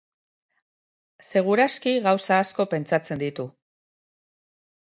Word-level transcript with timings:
Segur 1.27 1.61
aski 1.65 1.93
gauza 2.07 2.39
asko 2.47 2.67
pentsatzen 2.75 3.23
ditu. 3.25 3.47